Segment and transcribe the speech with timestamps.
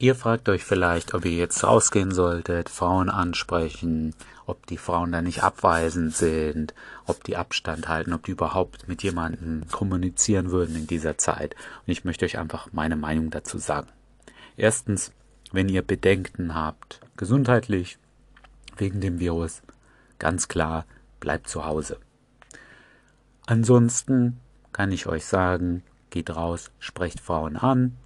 [0.00, 4.14] Ihr fragt euch vielleicht, ob ihr jetzt rausgehen solltet, Frauen ansprechen,
[4.46, 6.72] ob die Frauen da nicht abweisend sind,
[7.06, 11.56] ob die Abstand halten, ob die überhaupt mit jemandem kommunizieren würden in dieser Zeit.
[11.84, 13.88] Und ich möchte euch einfach meine Meinung dazu sagen.
[14.56, 15.10] Erstens,
[15.50, 17.98] wenn ihr Bedenken habt, gesundheitlich,
[18.76, 19.62] wegen dem Virus,
[20.20, 20.84] ganz klar,
[21.18, 21.98] bleibt zu Hause.
[23.46, 24.38] Ansonsten
[24.72, 27.96] kann ich euch sagen, geht raus, sprecht Frauen an,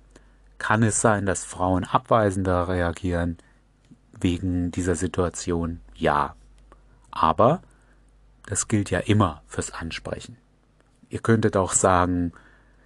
[0.63, 3.37] kann es sein, dass Frauen abweisender reagieren
[4.21, 5.81] wegen dieser Situation?
[5.97, 6.37] Ja.
[7.11, 7.63] Aber
[8.47, 10.39] das gilt ja immer fürs Ansprechen.
[11.11, 12.33] Ihr könntet auch sagen,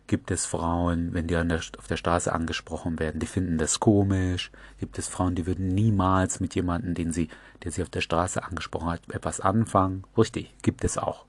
[0.07, 4.51] gibt es Frauen, wenn die auf der Straße angesprochen werden, die finden das komisch.
[4.81, 7.29] Gibt es Frauen, die würden niemals mit jemandem, den sie,
[7.63, 10.05] der sie auf der Straße angesprochen hat, etwas anfangen?
[10.17, 11.27] Richtig, gibt es auch.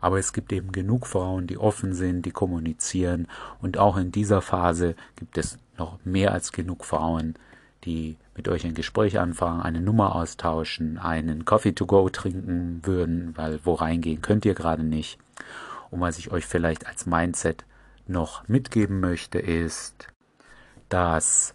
[0.00, 3.26] Aber es gibt eben genug Frauen, die offen sind, die kommunizieren.
[3.60, 7.34] Und auch in dieser Phase gibt es noch mehr als genug Frauen,
[7.84, 13.36] die mit euch ein Gespräch anfangen, eine Nummer austauschen, einen Coffee to go trinken würden,
[13.36, 15.18] weil wo reingehen könnt ihr gerade nicht.
[15.90, 17.64] Und was ich euch vielleicht als Mindset
[18.06, 20.08] noch mitgeben möchte, ist,
[20.88, 21.54] dass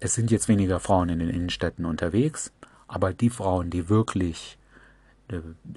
[0.00, 2.52] es sind jetzt weniger Frauen in den Innenstädten unterwegs,
[2.88, 4.58] aber die Frauen, die wirklich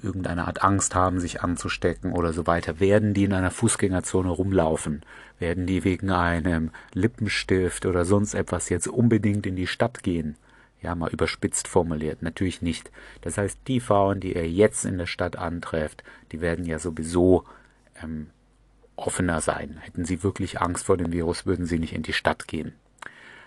[0.02, 5.02] irgendeine Art Angst haben, sich anzustecken oder so weiter, werden die in einer Fußgängerzone rumlaufen?
[5.38, 10.36] Werden die wegen einem Lippenstift oder sonst etwas jetzt unbedingt in die Stadt gehen?
[10.80, 12.22] Ja, mal überspitzt formuliert.
[12.22, 12.90] Natürlich nicht.
[13.22, 17.44] Das heißt, die Frauen, die ihr jetzt in der Stadt antrefft, die werden ja sowieso
[18.02, 18.28] ähm,
[18.96, 19.78] offener sein.
[19.80, 22.74] Hätten sie wirklich Angst vor dem Virus, würden sie nicht in die Stadt gehen.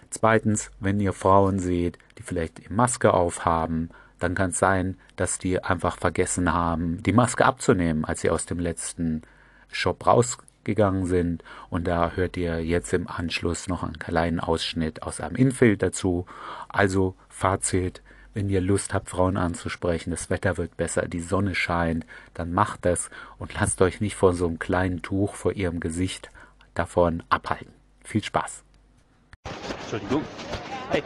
[0.09, 5.63] Zweitens, wenn ihr Frauen seht, die vielleicht Maske aufhaben, dann kann es sein, dass die
[5.63, 9.21] einfach vergessen haben, die Maske abzunehmen, als sie aus dem letzten
[9.71, 11.43] Shop rausgegangen sind.
[11.69, 16.25] Und da hört ihr jetzt im Anschluss noch einen kleinen Ausschnitt aus einem Infield dazu.
[16.69, 18.01] Also Fazit,
[18.33, 22.85] wenn ihr Lust habt, Frauen anzusprechen, das Wetter wird besser, die Sonne scheint, dann macht
[22.85, 23.09] das
[23.39, 26.29] und lasst euch nicht vor so einem kleinen Tuch vor ihrem Gesicht
[26.73, 27.73] davon abhalten.
[28.03, 28.63] Viel Spaß.
[29.81, 30.23] Entschuldigung.
[30.89, 31.03] Hey.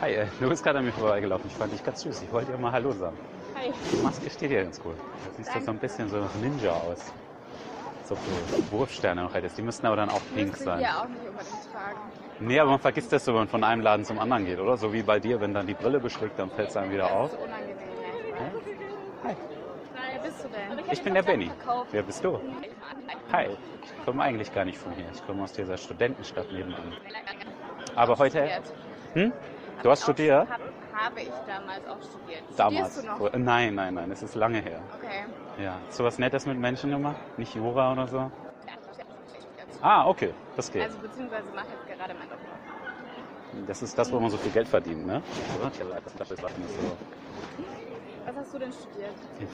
[0.00, 1.48] Hi, äh, du bist gerade an mir vorbeigelaufen.
[1.48, 2.22] Ich fand dich ganz süß.
[2.22, 3.16] Ich wollte dir mal Hallo sagen.
[3.54, 3.72] Hi.
[3.92, 4.94] Die Maske steht dir ganz cool.
[4.94, 7.12] Da siehst du so ein bisschen so Ninja aus.
[8.04, 9.56] So für Wurfsterne noch hättest.
[9.58, 10.78] Die müssten aber dann auch pink Müsste sein.
[10.80, 11.98] hier auch nicht unbedingt tragen.
[12.38, 14.76] Nee, aber man vergisst das so, wenn man von einem Laden zum anderen geht, oder?
[14.76, 17.12] So wie bei dir, wenn dann die Brille beschlägt, dann fällt es einem wieder Das
[17.12, 17.32] auf.
[17.32, 17.76] ist unangenehm.
[17.76, 18.52] Ne?
[19.24, 19.36] Hi.
[20.12, 20.92] Wer bist du denn?
[20.92, 21.50] Ich bin der Benny.
[21.90, 22.38] Wer bist du?
[23.32, 23.46] Hi.
[23.82, 25.06] Ich komme eigentlich gar nicht von hier.
[25.12, 26.92] Ich komme aus dieser Studentenstadt nebenan.
[27.96, 28.48] Aber heute.
[29.14, 29.32] Hm?
[29.82, 30.48] Du hast studiert?
[30.48, 32.42] Hab, habe ich damals auch studiert.
[32.56, 32.92] Damals.
[32.92, 33.32] Studierst du noch?
[33.32, 34.80] Wo- Nein, nein, nein, es ist lange her.
[34.98, 35.62] Okay.
[35.62, 35.78] Ja.
[35.90, 37.16] So was Nettes mit Menschen gemacht?
[37.38, 38.30] Nicht Jura oder so?
[39.80, 40.32] Ah, okay.
[40.56, 40.82] Das geht.
[40.82, 43.66] Also beziehungsweise mache jetzt gerade mein Doktor.
[43.66, 45.22] Das ist das, wo man so viel Geld verdient, ne?
[48.26, 49.14] Was hast du denn studiert?